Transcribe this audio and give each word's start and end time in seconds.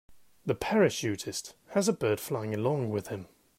The 0.47 0.55
parachutist 0.55 1.53
has 1.75 1.87
a 1.87 1.93
bird 1.93 2.19
flying 2.19 2.55
along 2.55 2.89
with 2.89 3.09
him 3.09 3.27